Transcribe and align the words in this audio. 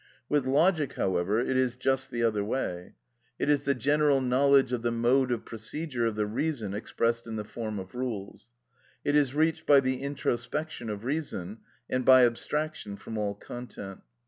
With 0.27 0.47
logic, 0.47 0.93
however, 0.93 1.39
it 1.39 1.55
is 1.55 1.75
just 1.75 2.09
the 2.09 2.23
other 2.23 2.43
way. 2.43 2.95
It 3.37 3.49
is 3.51 3.65
the 3.65 3.75
general 3.75 4.19
knowledge 4.19 4.71
of 4.73 4.81
the 4.81 4.89
mode 4.91 5.31
of 5.31 5.45
procedure 5.45 6.07
of 6.07 6.15
the 6.15 6.25
reason 6.25 6.73
expressed 6.73 7.27
in 7.27 7.35
the 7.35 7.43
form 7.43 7.77
of 7.77 7.93
rules. 7.93 8.49
It 9.05 9.15
is 9.15 9.35
reached 9.35 9.67
by 9.67 9.79
the 9.79 10.01
introspection 10.01 10.89
of 10.89 11.03
reason, 11.03 11.59
and 11.87 12.03
by 12.03 12.25
abstraction 12.25 12.95
from 12.95 13.15
all 13.19 13.35
content. 13.35 14.01